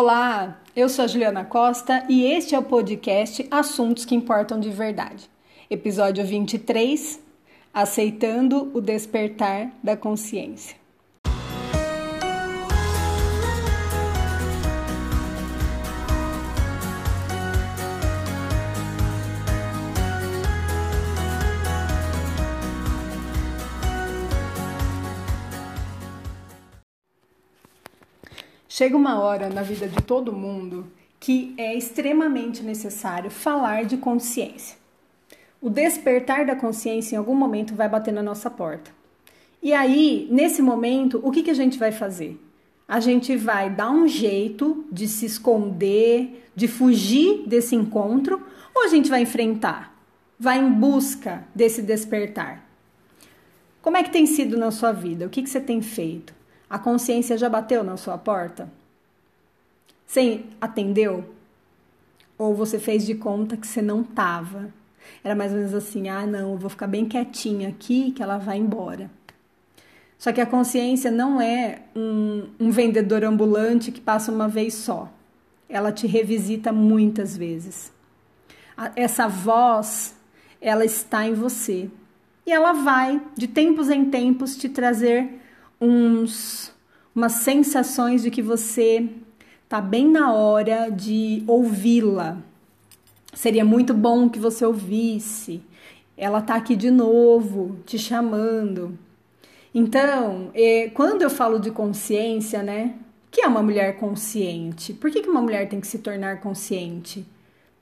Olá, 0.00 0.60
eu 0.76 0.88
sou 0.88 1.04
a 1.04 1.08
Juliana 1.08 1.44
Costa 1.44 2.06
e 2.08 2.24
este 2.24 2.54
é 2.54 2.58
o 2.58 2.62
podcast 2.62 3.44
Assuntos 3.50 4.04
que 4.04 4.14
Importam 4.14 4.60
de 4.60 4.70
Verdade. 4.70 5.28
Episódio 5.68 6.24
23 6.24 7.18
Aceitando 7.74 8.70
o 8.72 8.80
Despertar 8.80 9.72
da 9.82 9.96
Consciência. 9.96 10.76
Chega 28.78 28.96
uma 28.96 29.18
hora 29.18 29.50
na 29.50 29.60
vida 29.60 29.88
de 29.88 30.00
todo 30.00 30.32
mundo 30.32 30.86
que 31.18 31.52
é 31.58 31.74
extremamente 31.74 32.62
necessário 32.62 33.28
falar 33.28 33.84
de 33.84 33.96
consciência. 33.96 34.76
O 35.60 35.68
despertar 35.68 36.46
da 36.46 36.54
consciência 36.54 37.16
em 37.16 37.18
algum 37.18 37.34
momento 37.34 37.74
vai 37.74 37.88
bater 37.88 38.14
na 38.14 38.22
nossa 38.22 38.48
porta. 38.48 38.92
E 39.60 39.72
aí, 39.72 40.28
nesse 40.30 40.62
momento, 40.62 41.20
o 41.24 41.32
que, 41.32 41.42
que 41.42 41.50
a 41.50 41.54
gente 41.54 41.76
vai 41.76 41.90
fazer? 41.90 42.40
A 42.86 43.00
gente 43.00 43.36
vai 43.36 43.68
dar 43.68 43.90
um 43.90 44.06
jeito 44.06 44.84
de 44.92 45.08
se 45.08 45.26
esconder, 45.26 46.48
de 46.54 46.68
fugir 46.68 47.48
desse 47.48 47.74
encontro, 47.74 48.40
ou 48.72 48.84
a 48.84 48.86
gente 48.86 49.10
vai 49.10 49.22
enfrentar? 49.22 49.92
Vai 50.38 50.60
em 50.60 50.70
busca 50.70 51.44
desse 51.52 51.82
despertar? 51.82 52.64
Como 53.82 53.96
é 53.96 54.04
que 54.04 54.12
tem 54.12 54.24
sido 54.24 54.56
na 54.56 54.70
sua 54.70 54.92
vida? 54.92 55.26
O 55.26 55.30
que, 55.30 55.42
que 55.42 55.50
você 55.50 55.60
tem 55.60 55.82
feito? 55.82 56.37
A 56.68 56.78
consciência 56.78 57.38
já 57.38 57.48
bateu 57.48 57.82
na 57.82 57.96
sua 57.96 58.18
porta? 58.18 58.68
Você 60.06 60.44
atendeu? 60.60 61.34
Ou 62.36 62.54
você 62.54 62.78
fez 62.78 63.04
de 63.04 63.14
conta 63.14 63.56
que 63.56 63.66
você 63.66 63.82
não 63.82 64.02
tava? 64.02 64.72
Era 65.24 65.34
mais 65.34 65.52
ou 65.52 65.58
menos 65.58 65.74
assim: 65.74 66.08
ah, 66.08 66.26
não, 66.26 66.52
eu 66.52 66.58
vou 66.58 66.70
ficar 66.70 66.86
bem 66.86 67.06
quietinha 67.06 67.68
aqui 67.68 68.12
que 68.12 68.22
ela 68.22 68.38
vai 68.38 68.58
embora. 68.58 69.10
Só 70.18 70.32
que 70.32 70.40
a 70.40 70.46
consciência 70.46 71.10
não 71.10 71.40
é 71.40 71.82
um, 71.94 72.48
um 72.58 72.70
vendedor 72.70 73.24
ambulante 73.24 73.92
que 73.92 74.00
passa 74.00 74.32
uma 74.32 74.48
vez 74.48 74.74
só. 74.74 75.08
Ela 75.68 75.92
te 75.92 76.06
revisita 76.06 76.72
muitas 76.72 77.36
vezes. 77.36 77.92
Essa 78.96 79.28
voz, 79.28 80.16
ela 80.60 80.84
está 80.84 81.26
em 81.26 81.34
você. 81.34 81.88
E 82.44 82.52
ela 82.52 82.72
vai, 82.72 83.20
de 83.36 83.46
tempos 83.46 83.90
em 83.90 84.06
tempos, 84.06 84.56
te 84.56 84.68
trazer 84.68 85.40
uns, 85.80 86.72
umas 87.14 87.32
sensações 87.32 88.22
de 88.22 88.30
que 88.30 88.42
você 88.42 89.08
tá 89.68 89.80
bem 89.80 90.08
na 90.08 90.32
hora 90.32 90.90
de 90.90 91.42
ouvi-la. 91.46 92.38
Seria 93.34 93.64
muito 93.64 93.92
bom 93.94 94.28
que 94.28 94.38
você 94.38 94.64
ouvisse. 94.64 95.62
Ela 96.16 96.40
tá 96.40 96.54
aqui 96.56 96.74
de 96.74 96.90
novo, 96.90 97.78
te 97.86 97.98
chamando. 97.98 98.98
Então, 99.74 100.50
quando 100.94 101.22
eu 101.22 101.30
falo 101.30 101.58
de 101.58 101.70
consciência, 101.70 102.62
né? 102.62 102.94
O 103.26 103.30
que 103.30 103.42
é 103.42 103.46
uma 103.46 103.62
mulher 103.62 103.98
consciente? 103.98 104.94
Por 104.94 105.10
que 105.10 105.20
uma 105.28 105.42
mulher 105.42 105.68
tem 105.68 105.80
que 105.80 105.86
se 105.86 105.98
tornar 105.98 106.40
consciente? 106.40 107.26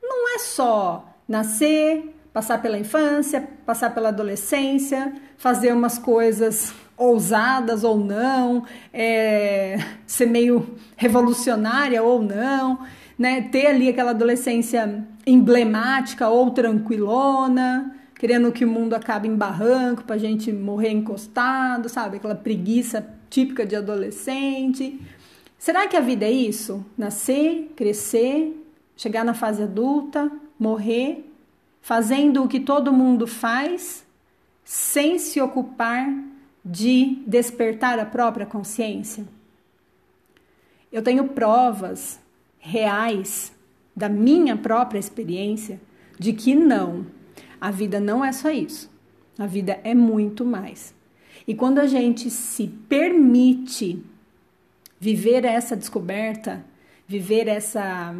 Não 0.02 0.34
é 0.34 0.38
só 0.38 1.08
nascer, 1.26 2.14
passar 2.32 2.60
pela 2.60 2.76
infância, 2.76 3.48
passar 3.64 3.94
pela 3.94 4.08
adolescência, 4.08 5.14
fazer 5.38 5.72
umas 5.72 5.98
coisas 5.98 6.74
ousadas 6.96 7.84
ou 7.84 7.98
não, 7.98 8.64
é, 8.92 9.78
ser 10.06 10.26
meio 10.26 10.76
revolucionária 10.96 12.02
ou 12.02 12.22
não, 12.22 12.78
né? 13.18 13.42
Ter 13.42 13.66
ali 13.66 13.88
aquela 13.88 14.10
adolescência 14.10 15.06
emblemática 15.26 16.28
ou 16.28 16.50
tranquilona, 16.50 17.94
querendo 18.18 18.50
que 18.50 18.64
o 18.64 18.68
mundo 18.68 18.94
acabe 18.94 19.28
em 19.28 19.36
barranco 19.36 20.04
pra 20.04 20.16
gente 20.16 20.52
morrer 20.52 20.90
encostado, 20.90 21.88
sabe? 21.88 22.16
Aquela 22.16 22.34
preguiça 22.34 23.06
típica 23.28 23.66
de 23.66 23.76
adolescente. 23.76 25.00
Será 25.58 25.86
que 25.86 25.96
a 25.96 26.00
vida 26.00 26.24
é 26.24 26.30
isso? 26.30 26.84
Nascer, 26.96 27.72
crescer, 27.76 28.64
chegar 28.96 29.24
na 29.24 29.34
fase 29.34 29.62
adulta, 29.62 30.30
morrer, 30.58 31.30
fazendo 31.80 32.42
o 32.42 32.48
que 32.48 32.60
todo 32.60 32.92
mundo 32.92 33.26
faz, 33.26 34.04
sem 34.64 35.18
se 35.18 35.40
ocupar 35.40 36.08
de 36.68 37.22
despertar 37.24 37.96
a 38.00 38.04
própria 38.04 38.44
consciência? 38.44 39.24
Eu 40.90 41.00
tenho 41.00 41.28
provas 41.28 42.18
reais 42.58 43.52
da 43.94 44.08
minha 44.08 44.56
própria 44.56 44.98
experiência 44.98 45.80
de 46.18 46.32
que 46.32 46.56
não, 46.56 47.06
a 47.60 47.70
vida 47.70 48.00
não 48.00 48.24
é 48.24 48.32
só 48.32 48.50
isso. 48.50 48.90
A 49.38 49.46
vida 49.46 49.78
é 49.84 49.94
muito 49.94 50.44
mais. 50.44 50.92
E 51.46 51.54
quando 51.54 51.78
a 51.78 51.86
gente 51.86 52.28
se 52.30 52.66
permite 52.66 54.02
viver 54.98 55.44
essa 55.44 55.76
descoberta, 55.76 56.64
viver 57.06 57.46
essa 57.46 58.14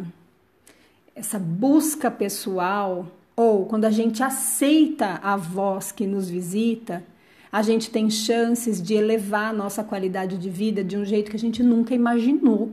essa 1.15 1.39
busca 1.39 2.11
pessoal, 2.11 3.11
ou 3.35 3.65
quando 3.65 3.85
a 3.85 3.89
gente 3.89 4.21
aceita 4.21 5.19
a 5.23 5.35
voz 5.35 5.91
que 5.91 6.05
nos 6.05 6.29
visita, 6.29 7.03
a 7.51 7.61
gente 7.61 7.89
tem 7.89 8.09
chances 8.09 8.81
de 8.81 8.93
elevar 8.93 9.49
a 9.49 9.53
nossa 9.53 9.83
qualidade 9.83 10.37
de 10.37 10.49
vida 10.49 10.83
de 10.83 10.97
um 10.97 11.05
jeito 11.05 11.31
que 11.31 11.37
a 11.37 11.39
gente 11.39 11.63
nunca 11.63 11.93
imaginou. 11.95 12.71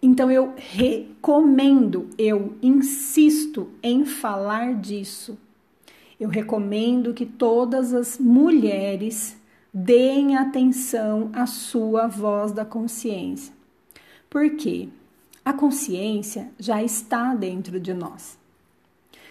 Então 0.00 0.30
eu 0.30 0.54
recomendo, 0.56 2.08
eu 2.16 2.54
insisto 2.62 3.68
em 3.82 4.04
falar 4.04 4.74
disso. 4.74 5.36
Eu 6.20 6.28
recomendo 6.28 7.12
que 7.12 7.26
todas 7.26 7.92
as 7.92 8.18
mulheres 8.18 9.36
deem 9.74 10.36
atenção 10.36 11.30
à 11.32 11.46
sua 11.46 12.06
voz 12.06 12.52
da 12.52 12.64
consciência. 12.64 13.52
Por 14.30 14.56
quê? 14.56 14.88
A 15.44 15.52
consciência 15.52 16.50
já 16.58 16.82
está 16.82 17.34
dentro 17.34 17.80
de 17.80 17.94
nós. 17.94 18.37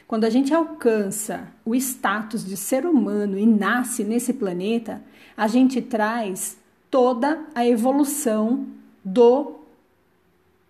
Quando 0.08 0.24
a 0.24 0.30
gente 0.30 0.54
alcança 0.54 1.50
o 1.66 1.76
status 1.76 2.46
de 2.46 2.56
ser 2.56 2.86
humano 2.86 3.38
e 3.38 3.46
nasce 3.46 4.06
nesse 4.06 4.34
planeta, 4.34 5.02
a 5.36 5.48
gente 5.48 5.82
traz 5.82 6.58
toda 6.90 7.44
a 7.54 7.68
evolução 7.68 8.66
do 9.04 9.56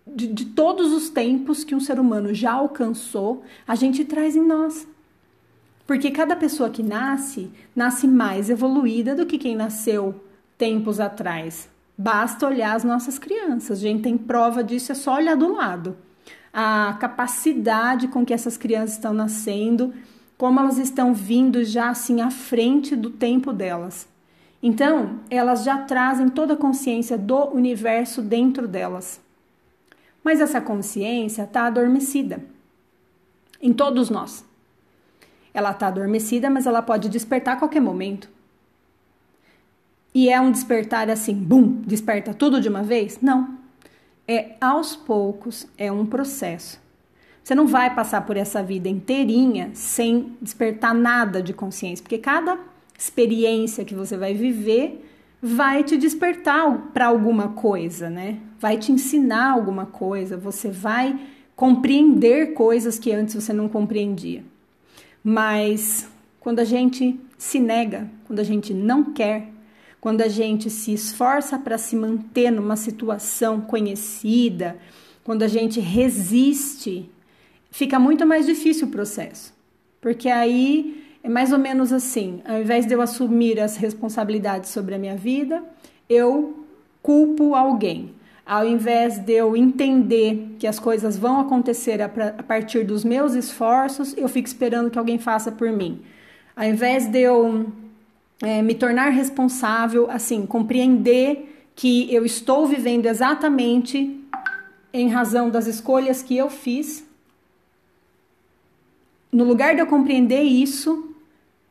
de, 0.04 0.26
de, 0.26 0.46
todos 0.46 0.90
os 0.90 1.10
tempos 1.10 1.62
que 1.62 1.74
um 1.74 1.80
ser 1.80 2.00
humano 2.00 2.32
já 2.32 2.52
alcançou, 2.52 3.42
a 3.66 3.74
gente 3.74 4.06
traz 4.06 4.34
em 4.34 4.44
nós. 4.44 4.88
Porque 5.86 6.10
cada 6.10 6.34
pessoa 6.34 6.70
que 6.70 6.82
nasce, 6.82 7.50
nasce 7.76 8.08
mais 8.08 8.48
evoluída 8.48 9.14
do 9.14 9.26
que 9.26 9.36
quem 9.36 9.54
nasceu 9.54 10.14
tempos 10.56 10.98
atrás. 10.98 11.68
Basta 11.96 12.46
olhar 12.46 12.74
as 12.74 12.84
nossas 12.84 13.18
crianças. 13.18 13.78
A 13.78 13.82
gente 13.82 14.02
tem 14.02 14.16
prova 14.16 14.64
disso, 14.64 14.92
é 14.92 14.94
só 14.94 15.14
olhar 15.16 15.36
do 15.36 15.52
lado 15.52 15.94
a 16.52 16.96
capacidade 17.00 18.08
com 18.08 18.24
que 18.24 18.32
essas 18.34 18.56
crianças 18.56 18.96
estão 18.96 19.12
nascendo, 19.12 19.92
como 20.36 20.60
elas 20.60 20.78
estão 20.78 21.12
vindo 21.12 21.64
já 21.64 21.90
assim 21.90 22.20
à 22.20 22.30
frente 22.30 22.94
do 22.94 23.10
tempo 23.10 23.52
delas. 23.52 24.08
Então, 24.62 25.20
elas 25.30 25.64
já 25.64 25.78
trazem 25.78 26.28
toda 26.28 26.54
a 26.54 26.56
consciência 26.56 27.16
do 27.16 27.48
universo 27.48 28.22
dentro 28.22 28.66
delas. 28.66 29.20
Mas 30.22 30.40
essa 30.40 30.60
consciência 30.60 31.42
está 31.42 31.66
adormecida 31.66 32.44
em 33.60 33.72
todos 33.72 34.10
nós. 34.10 34.44
Ela 35.54 35.70
está 35.70 35.88
adormecida, 35.88 36.50
mas 36.50 36.66
ela 36.66 36.82
pode 36.82 37.08
despertar 37.08 37.54
a 37.54 37.58
qualquer 37.58 37.80
momento. 37.80 38.28
E 40.14 40.28
é 40.28 40.40
um 40.40 40.50
despertar 40.50 41.08
assim, 41.10 41.34
bum, 41.34 41.80
desperta 41.86 42.34
tudo 42.34 42.60
de 42.60 42.68
uma 42.68 42.82
vez? 42.82 43.20
Não 43.20 43.57
é 44.28 44.56
aos 44.60 44.94
poucos, 44.94 45.66
é 45.78 45.90
um 45.90 46.04
processo. 46.04 46.78
Você 47.42 47.54
não 47.54 47.66
vai 47.66 47.94
passar 47.94 48.26
por 48.26 48.36
essa 48.36 48.62
vida 48.62 48.90
inteirinha 48.90 49.70
sem 49.72 50.36
despertar 50.40 50.94
nada 50.94 51.42
de 51.42 51.54
consciência, 51.54 52.02
porque 52.02 52.18
cada 52.18 52.58
experiência 52.98 53.86
que 53.86 53.94
você 53.94 54.18
vai 54.18 54.34
viver 54.34 55.02
vai 55.40 55.82
te 55.82 55.96
despertar 55.96 56.90
para 56.92 57.06
alguma 57.06 57.48
coisa, 57.48 58.10
né? 58.10 58.38
Vai 58.60 58.76
te 58.76 58.92
ensinar 58.92 59.52
alguma 59.52 59.86
coisa, 59.86 60.36
você 60.36 60.68
vai 60.68 61.18
compreender 61.56 62.52
coisas 62.52 62.98
que 62.98 63.12
antes 63.12 63.34
você 63.34 63.52
não 63.52 63.68
compreendia. 63.68 64.44
Mas 65.24 66.08
quando 66.38 66.58
a 66.60 66.64
gente 66.64 67.18
se 67.38 67.58
nega, 67.58 68.10
quando 68.26 68.40
a 68.40 68.44
gente 68.44 68.74
não 68.74 69.04
quer, 69.12 69.48
quando 70.00 70.22
a 70.22 70.28
gente 70.28 70.70
se 70.70 70.92
esforça 70.92 71.58
para 71.58 71.76
se 71.76 71.96
manter 71.96 72.50
numa 72.50 72.76
situação 72.76 73.60
conhecida, 73.60 74.76
quando 75.24 75.42
a 75.42 75.48
gente 75.48 75.80
resiste, 75.80 77.10
fica 77.70 77.98
muito 77.98 78.26
mais 78.26 78.46
difícil 78.46 78.88
o 78.88 78.90
processo. 78.90 79.52
Porque 80.00 80.28
aí 80.28 81.04
é 81.22 81.28
mais 81.28 81.52
ou 81.52 81.58
menos 81.58 81.92
assim: 81.92 82.40
ao 82.44 82.60
invés 82.60 82.86
de 82.86 82.94
eu 82.94 83.02
assumir 83.02 83.60
as 83.60 83.76
responsabilidades 83.76 84.70
sobre 84.70 84.94
a 84.94 84.98
minha 84.98 85.16
vida, 85.16 85.62
eu 86.08 86.64
culpo 87.02 87.54
alguém. 87.54 88.14
Ao 88.46 88.66
invés 88.66 89.18
de 89.18 89.32
eu 89.32 89.54
entender 89.54 90.54
que 90.58 90.66
as 90.66 90.78
coisas 90.78 91.18
vão 91.18 91.38
acontecer 91.38 92.00
a 92.00 92.08
partir 92.08 92.82
dos 92.82 93.04
meus 93.04 93.34
esforços, 93.34 94.16
eu 94.16 94.26
fico 94.26 94.48
esperando 94.48 94.90
que 94.90 94.98
alguém 94.98 95.18
faça 95.18 95.52
por 95.52 95.70
mim. 95.70 96.00
Ao 96.56 96.64
invés 96.64 97.06
de 97.06 97.18
eu 97.18 97.70
é, 98.42 98.62
me 98.62 98.74
tornar 98.74 99.10
responsável, 99.10 100.10
assim, 100.10 100.46
compreender 100.46 101.70
que 101.74 102.12
eu 102.12 102.24
estou 102.24 102.66
vivendo 102.66 103.06
exatamente 103.06 104.18
em 104.92 105.08
razão 105.08 105.50
das 105.50 105.66
escolhas 105.66 106.22
que 106.22 106.36
eu 106.36 106.50
fiz, 106.50 107.06
no 109.30 109.44
lugar 109.44 109.74
de 109.74 109.80
eu 109.80 109.86
compreender 109.86 110.42
isso, 110.42 111.14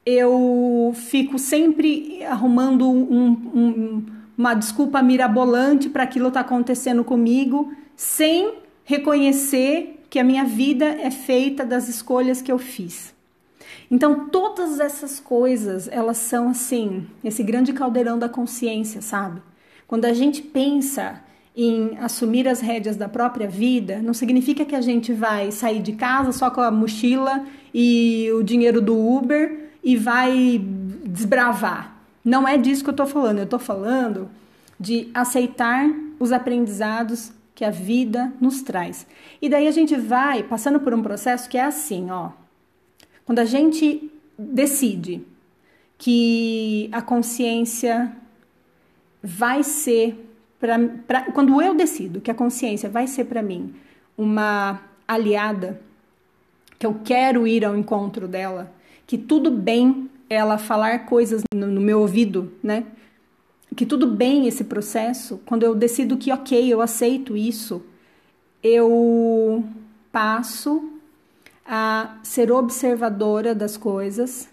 eu 0.06 0.94
fico 0.96 1.40
sempre 1.40 2.24
arrumando 2.24 2.90
um, 2.90 3.30
um, 3.54 4.06
uma 4.38 4.54
desculpa 4.54 5.02
mirabolante 5.02 5.90
para 5.90 6.04
aquilo 6.04 6.28
estar 6.28 6.44
tá 6.44 6.46
acontecendo 6.46 7.04
comigo, 7.04 7.74
sem 7.96 8.54
reconhecer 8.86 10.02
que 10.10 10.20
a 10.20 10.24
minha 10.24 10.46
vida 10.46 10.86
é 10.86 11.12
feita 11.12 11.66
das 11.66 11.90
escolhas 11.90 12.42
que 12.42 12.52
eu 12.52 12.60
fiz. 12.60 13.14
Então, 13.90 14.28
todas 14.30 14.80
essas 14.80 15.20
coisas, 15.20 15.88
elas 15.92 16.18
são 16.18 16.50
assim, 16.50 17.08
esse 17.24 17.44
grande 17.44 17.74
caldeirão 17.74 18.20
da 18.20 18.28
consciência, 18.30 19.02
sabe? 19.02 19.42
Quando 19.88 20.06
a 20.06 20.14
gente 20.14 20.42
pensa 20.42 21.22
em 21.56 21.98
assumir 21.98 22.48
as 22.48 22.60
rédeas 22.60 22.96
da 22.96 23.10
própria 23.10 23.48
vida, 23.48 24.00
não 24.00 24.14
significa 24.14 24.64
que 24.64 24.76
a 24.76 24.82
gente 24.82 25.12
vai 25.12 25.52
sair 25.52 25.82
de 25.82 25.94
casa 25.94 26.32
só 26.32 26.52
com 26.52 26.62
a 26.62 26.70
mochila 26.70 27.44
e 27.74 28.30
o 28.34 28.44
dinheiro 28.44 28.80
do 28.80 28.96
Uber 28.96 29.72
e 29.84 29.96
vai 29.96 30.62
desbravar. 31.04 31.98
Não 32.24 32.48
é 32.48 32.58
disso 32.58 32.84
que 32.84 32.90
eu 32.90 32.96
tô 32.96 33.06
falando. 33.08 33.40
Eu 33.40 33.48
tô 33.48 33.58
falando 33.58 34.30
de 34.80 35.10
aceitar 35.14 35.90
os 36.20 36.32
aprendizados 36.32 37.32
que 37.56 37.66
a 37.66 37.72
vida 37.72 38.32
nos 38.40 38.62
traz. 38.62 39.08
E 39.42 39.50
daí 39.50 39.68
a 39.68 39.72
gente 39.72 39.96
vai 39.96 40.44
passando 40.44 40.80
por 40.80 40.94
um 40.94 41.02
processo 41.02 41.50
que 41.50 41.58
é 41.58 41.64
assim, 41.64 42.12
ó. 42.12 42.30
Quando 43.28 43.40
a 43.40 43.46
gente 43.46 44.10
decide 44.40 45.22
que 45.98 46.88
a 46.94 47.02
consciência 47.02 48.16
vai 49.22 49.64
ser 49.64 50.16
pra, 50.58 50.80
pra, 51.06 51.32
quando 51.34 51.62
eu 51.62 51.76
decido 51.76 52.22
que 52.22 52.32
a 52.32 52.34
consciência 52.34 52.90
vai 52.90 53.06
ser 53.06 53.26
para 53.26 53.42
mim 53.42 53.76
uma 54.18 54.82
aliada, 55.06 55.82
que 56.80 56.86
eu 56.86 57.02
quero 57.04 57.46
ir 57.46 57.66
ao 57.66 57.76
encontro 57.76 58.30
dela, 58.30 58.74
que 59.06 59.18
tudo 59.18 59.52
bem 59.52 60.10
ela 60.30 60.58
falar 60.58 61.00
coisas 61.00 61.42
no, 61.54 61.68
no 61.68 61.82
meu 61.82 62.00
ouvido, 62.00 62.54
né? 62.64 62.86
Que 63.76 63.86
tudo 63.86 64.08
bem 64.08 64.48
esse 64.48 64.64
processo, 64.64 65.42
quando 65.46 65.64
eu 65.64 65.76
decido 65.76 66.16
que 66.16 66.32
ok, 66.32 66.72
eu 66.72 66.80
aceito 66.80 67.36
isso, 67.36 67.84
eu 68.64 69.66
passo 70.14 70.97
a 71.68 72.18
ser 72.24 72.52
observadora 72.52 73.54
das 73.54 73.76
coisas 73.76 74.50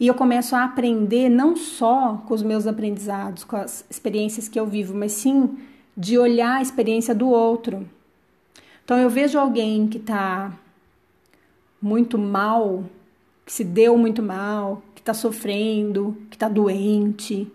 e 0.00 0.06
eu 0.06 0.14
começo 0.14 0.54
a 0.54 0.64
aprender 0.64 1.28
não 1.28 1.56
só 1.56 2.22
com 2.26 2.32
os 2.32 2.42
meus 2.42 2.68
aprendizados, 2.68 3.42
com 3.42 3.56
as 3.56 3.84
experiências 3.90 4.48
que 4.48 4.58
eu 4.58 4.64
vivo, 4.64 4.94
mas 4.94 5.12
sim 5.12 5.58
de 5.96 6.16
olhar 6.16 6.58
a 6.58 6.62
experiência 6.62 7.12
do 7.12 7.28
outro. 7.28 7.88
Então 8.84 8.96
eu 8.96 9.10
vejo 9.10 9.38
alguém 9.38 9.88
que 9.88 9.98
está 9.98 10.52
muito 11.82 12.16
mal, 12.16 12.84
que 13.44 13.52
se 13.52 13.64
deu 13.64 13.98
muito 13.98 14.22
mal, 14.22 14.82
que 14.94 15.00
está 15.00 15.12
sofrendo, 15.12 16.16
que 16.30 16.36
está 16.36 16.48
doente. 16.48 17.50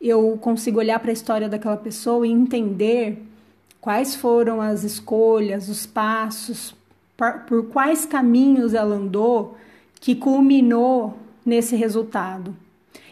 Eu 0.00 0.38
consigo 0.40 0.78
olhar 0.78 0.98
para 1.00 1.10
a 1.10 1.12
história 1.12 1.50
daquela 1.50 1.76
pessoa 1.76 2.26
e 2.26 2.30
entender 2.30 3.22
quais 3.78 4.14
foram 4.14 4.62
as 4.62 4.84
escolhas, 4.84 5.68
os 5.68 5.84
passos, 5.84 6.74
por, 7.16 7.66
quais 7.66 8.04
caminhos 8.04 8.74
ela 8.74 8.96
andou 8.96 9.56
que 10.00 10.14
culminou 10.14 11.16
nesse 11.44 11.76
resultado. 11.76 12.54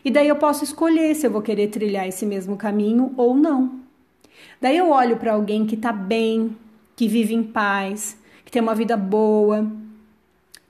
E 0.05 0.11
daí 0.11 0.29
eu 0.29 0.37
posso 0.37 0.65
escolher 0.65 1.15
se 1.15 1.27
eu 1.27 1.31
vou 1.31 1.43
querer 1.43 1.69
trilhar 1.69 2.07
esse 2.07 2.27
mesmo 2.27 2.57
caminho 2.57 3.13
ou 3.17 3.35
não. 3.35 3.81
Daí 4.61 4.77
eu 4.77 4.91
olho 4.91 5.17
para 5.17 5.33
alguém 5.33 5.65
que 5.65 5.75
está 5.75 5.93
bem, 5.93 6.57
que 6.97 7.07
vive 7.07 7.35
em 7.35 7.43
paz, 7.43 8.19
que 8.45 8.51
tem 8.51 8.61
uma 8.61 8.75
vida 8.75 8.97
boa. 8.97 9.67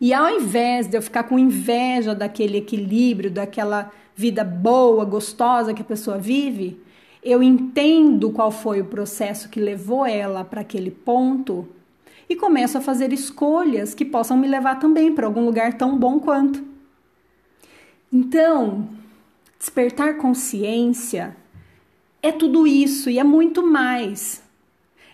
E 0.01 0.13
ao 0.13 0.29
invés 0.29 0.87
de 0.87 0.97
eu 0.97 1.03
ficar 1.03 1.25
com 1.25 1.39
inveja 1.39 2.15
daquele 2.15 2.59
equilíbrio, 2.59 3.31
daquela 3.31 3.91
vida 4.15 4.45
boa, 4.45 5.05
gostosa 5.05 5.73
que 5.73 5.83
a 5.83 5.85
pessoa 5.85 6.19
vive, 6.19 6.79
eu 7.23 7.43
entendo 7.43 8.31
qual 8.31 8.51
foi 8.51 8.81
o 8.81 8.87
processo 8.87 9.49
que 9.49 9.61
levou 9.61 10.05
ela 10.05 10.45
para 10.45 10.61
aquele 10.61 10.91
ponto 10.91 11.67
e 12.33 12.37
começo 12.37 12.79
a 12.79 12.81
fazer 12.81 13.13
escolhas 13.13 13.95
que 13.95 14.05
possam 14.05 14.37
me 14.37 14.49
levar 14.49 14.79
também 14.79 15.15
para 15.15 15.27
algum 15.27 15.45
lugar 15.45 15.75
tão 15.75 15.99
bom 15.99 16.19
quanto. 16.19 16.65
Então, 18.13 18.89
despertar 19.59 20.17
consciência 20.17 21.37
é 22.23 22.33
tudo 22.33 22.67
isso 22.67 23.11
e 23.11 23.19
é 23.19 23.25
muito 23.25 23.63
mais. 23.63 24.43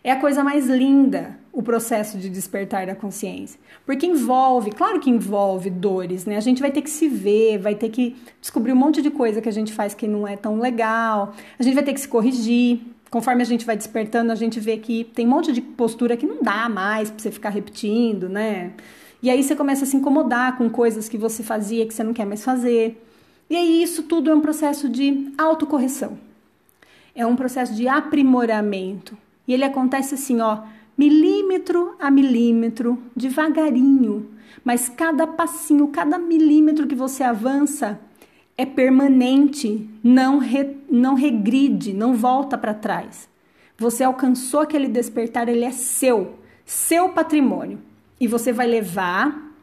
É 0.03 0.13
a 0.13 0.21
coisa 0.21 0.45
mais 0.45 0.67
linda 0.67 1.39
o 1.53 1.63
processo 1.63 2.19
de 2.19 2.29
despertar 2.29 2.87
da 2.87 2.95
consciência. 2.95 3.59
Porque 3.85 4.07
envolve, 4.07 4.71
claro 4.71 5.01
que 5.01 5.11
envolve 5.11 5.71
dores, 5.71 6.25
né? 6.25 6.37
A 6.37 6.41
gente 6.41 6.61
vai 6.61 6.71
ter 6.71 6.83
que 6.83 6.91
se 6.91 7.09
ver, 7.09 7.59
vai 7.59 7.75
ter 7.75 7.89
que 7.89 8.15
descobrir 8.41 8.73
um 8.73 8.77
monte 8.77 9.03
de 9.03 9.11
coisa 9.11 9.41
que 9.41 9.49
a 9.49 9.53
gente 9.53 9.73
faz 9.73 9.93
que 9.93 10.07
não 10.07 10.27
é 10.27 10.37
tão 10.37 10.61
legal, 10.61 11.35
a 11.59 11.63
gente 11.63 11.75
vai 11.75 11.83
ter 11.83 11.93
que 11.95 12.01
se 12.01 12.07
corrigir. 12.07 12.81
Conforme 13.11 13.43
a 13.43 13.47
gente 13.47 13.65
vai 13.65 13.77
despertando, 13.77 14.31
a 14.31 14.35
gente 14.35 14.61
vê 14.61 14.77
que 14.77 15.05
tem 15.05 15.27
um 15.27 15.31
monte 15.31 15.53
de 15.53 15.61
postura 15.61 16.17
que 16.17 16.27
não 16.27 16.43
dá 16.43 16.69
mais 16.69 17.11
pra 17.11 17.19
você 17.19 17.31
ficar 17.31 17.51
repetindo, 17.51 18.29
né? 18.29 18.73
E 19.23 19.31
aí 19.31 19.43
você 19.43 19.57
começa 19.57 19.85
a 19.85 19.87
se 19.87 19.97
incomodar 19.97 20.57
com 20.57 20.69
coisas 20.69 21.09
que 21.09 21.17
você 21.17 21.43
fazia 21.43 21.87
que 21.87 21.95
você 21.95 22.05
não 22.05 22.13
quer 22.13 22.27
mais 22.27 22.45
fazer. 22.45 23.03
E 23.51 23.57
aí 23.57 23.83
isso 23.83 24.03
tudo 24.03 24.31
é 24.31 24.35
um 24.35 24.41
processo 24.41 24.89
de 24.89 25.33
autocorreção. 25.39 26.19
É 27.15 27.27
um 27.27 27.35
processo 27.35 27.75
de 27.75 27.89
aprimoramento. 27.89 29.17
E 29.47 29.55
ele 29.55 29.65
acontece 29.65 30.15
assim, 30.15 30.41
ó, 30.41 30.61
milímetro 30.97 31.97
a 31.99 32.11
milímetro, 32.11 33.03
devagarinho. 33.17 34.31
Mas 34.63 34.89
cada 34.89 35.27
passinho, 35.27 35.89
cada 35.89 36.19
milímetro 36.19 36.87
que 36.87 36.95
você 36.95 37.25
avança 37.25 37.99
é 38.59 38.67
permanente, 38.67 39.89
não, 40.03 40.39
re, 40.39 40.77
não 40.91 41.15
regride, 41.15 41.93
não 41.93 42.15
volta 42.15 42.59
para 42.59 42.75
trás. 42.75 43.29
Você 43.79 44.03
alcançou 44.03 44.59
aquele 44.59 44.89
despertar, 44.89 45.49
ele 45.49 45.65
é 45.65 45.71
seu, 45.71 46.35
seu 46.67 47.11
patrimônio 47.11 47.79
e 48.21 48.27
você 48.27 48.53
vai 48.53 48.67
levar 48.67 49.55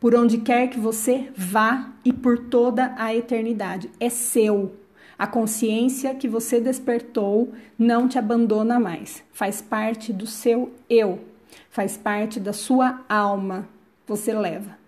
por 0.00 0.14
onde 0.14 0.38
quer 0.38 0.68
que 0.68 0.80
você 0.80 1.30
vá 1.36 1.92
e 2.02 2.14
por 2.14 2.38
toda 2.38 2.94
a 2.96 3.14
eternidade. 3.14 3.90
É 4.00 4.08
seu. 4.08 4.74
A 5.18 5.26
consciência 5.26 6.14
que 6.14 6.26
você 6.26 6.58
despertou 6.58 7.52
não 7.78 8.08
te 8.08 8.18
abandona 8.18 8.80
mais. 8.80 9.22
Faz 9.34 9.60
parte 9.60 10.14
do 10.14 10.26
seu 10.26 10.72
eu, 10.88 11.20
faz 11.68 11.98
parte 11.98 12.40
da 12.40 12.54
sua 12.54 13.04
alma. 13.06 13.68
Você 14.06 14.32
leva. 14.32 14.78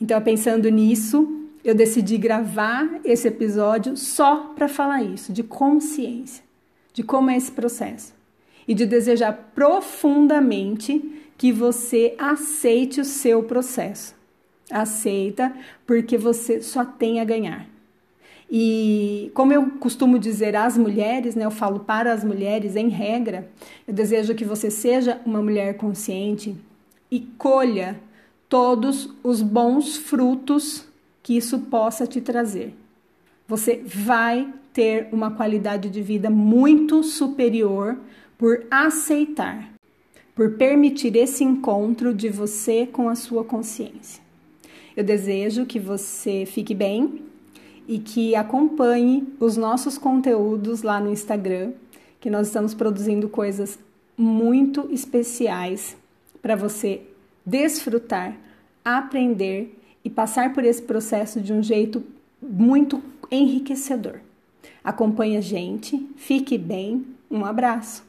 Então, 0.00 0.20
pensando 0.20 0.68
nisso, 0.68 1.43
eu 1.64 1.74
decidi 1.74 2.18
gravar 2.18 3.00
esse 3.04 3.26
episódio 3.26 3.96
só 3.96 4.52
para 4.54 4.68
falar 4.68 5.02
isso, 5.02 5.32
de 5.32 5.42
consciência, 5.42 6.44
de 6.92 7.02
como 7.02 7.30
é 7.30 7.36
esse 7.36 7.50
processo 7.50 8.12
e 8.68 8.74
de 8.74 8.84
desejar 8.84 9.50
profundamente 9.54 11.22
que 11.38 11.50
você 11.50 12.14
aceite 12.18 13.00
o 13.00 13.04
seu 13.04 13.42
processo. 13.42 14.14
Aceita, 14.70 15.54
porque 15.86 16.16
você 16.16 16.60
só 16.62 16.84
tem 16.84 17.20
a 17.20 17.24
ganhar. 17.24 17.66
E 18.50 19.30
como 19.34 19.52
eu 19.52 19.70
costumo 19.80 20.18
dizer 20.18 20.54
às 20.54 20.76
mulheres, 20.76 21.34
né, 21.34 21.44
eu 21.44 21.50
falo 21.50 21.80
para 21.80 22.12
as 22.12 22.22
mulheres 22.22 22.76
em 22.76 22.88
regra, 22.88 23.48
eu 23.86 23.92
desejo 23.92 24.34
que 24.34 24.44
você 24.44 24.70
seja 24.70 25.20
uma 25.24 25.42
mulher 25.42 25.76
consciente 25.76 26.54
e 27.10 27.20
colha 27.20 28.00
todos 28.48 29.10
os 29.22 29.42
bons 29.42 29.96
frutos 29.96 30.86
que 31.24 31.36
isso 31.36 31.58
possa 31.58 32.06
te 32.06 32.20
trazer. 32.20 32.72
Você 33.48 33.82
vai 33.84 34.48
ter 34.72 35.08
uma 35.10 35.32
qualidade 35.32 35.90
de 35.90 36.00
vida 36.00 36.30
muito 36.30 37.02
superior 37.02 37.98
por 38.38 38.64
aceitar 38.70 39.74
por 40.34 40.54
permitir 40.54 41.14
esse 41.16 41.44
encontro 41.44 42.12
de 42.12 42.28
você 42.28 42.86
com 42.86 43.08
a 43.08 43.14
sua 43.14 43.44
consciência. 43.44 44.22
Eu 44.96 45.04
desejo 45.04 45.64
que 45.64 45.78
você 45.78 46.44
fique 46.46 46.74
bem 46.74 47.22
e 47.86 47.98
que 47.98 48.34
acompanhe 48.34 49.26
os 49.38 49.56
nossos 49.56 49.96
conteúdos 49.96 50.82
lá 50.82 50.98
no 50.98 51.12
Instagram, 51.12 51.72
que 52.20 52.30
nós 52.30 52.48
estamos 52.48 52.74
produzindo 52.74 53.28
coisas 53.28 53.78
muito 54.16 54.88
especiais 54.90 55.96
para 56.40 56.56
você 56.56 57.02
desfrutar, 57.44 58.36
aprender 58.84 59.78
e 60.04 60.10
passar 60.10 60.52
por 60.52 60.64
esse 60.64 60.82
processo 60.82 61.40
de 61.40 61.52
um 61.52 61.62
jeito 61.62 62.04
muito 62.40 63.02
enriquecedor. 63.30 64.20
Acompanhe 64.82 65.36
a 65.36 65.40
gente, 65.40 66.06
fique 66.16 66.58
bem, 66.58 67.06
um 67.30 67.44
abraço. 67.44 68.04